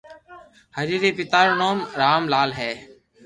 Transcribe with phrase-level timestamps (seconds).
[0.77, 2.71] ھري ري پيتا رو نوم رام لال ھي